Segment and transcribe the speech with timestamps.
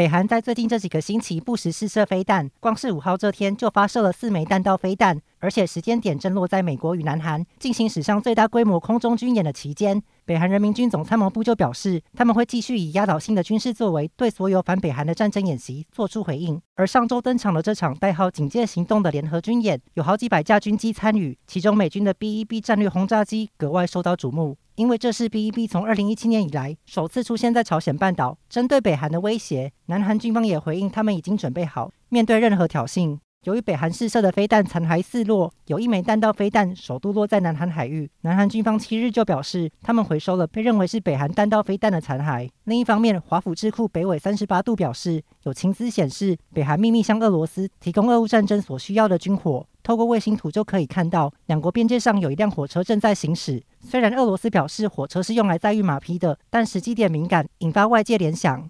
[0.00, 10.02] 北韩在最近这几个星期不时试射飞弹，光是五号这天就发射了四枚弹道飞弹，而且时间点正落在美国与南韩进行史上最大规模空中军演的期间。
[10.24, 16.58] 北韩人民军总参谋部就表示，他们会继续以压倒性的军事作为，对所有反北韩的战争演习做出回应。
[16.76, 24.56] 而上周登场的这场代号“警戒行动”的联合军演，有好几百架军机参与，其中美军的 B-1B 战略轰炸机格外受到瞩目。
[24.80, 28.38] 因为这是 B-1B 从二零一七年以来首次出现在朝鲜半岛。
[28.48, 33.18] 针对北韩的威胁，南韩军方也回应，他们已经准备好面对任何挑衅。
[33.44, 38.10] 由于北韩试射的飞弹残骸四落，有一枚弹道飞弹首度落在南韩海域。
[38.22, 42.48] 南韩军方七日就表示，他们回收了被认为是北韩弹道飞弹的残骸。
[42.64, 49.66] 另一方面，华府智库北纬三十八度表示，有情资显示，北韩秘密向俄罗斯提供俄乌战争所需要的军火。
[49.82, 53.62] 透过卫星图就可以看到，两国边界上有一辆火车正在行驶。
[53.80, 58.68] 虽然俄罗斯表示火车是用来载运马匹的，但实际点敏感，引发外界联想。